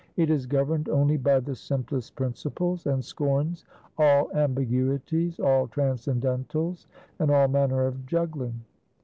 [0.17, 3.65] It is governed only by the simplest principles, and scorns
[3.99, 6.87] all ambiguities, all transcendentals,
[7.19, 8.61] and all manner of juggling.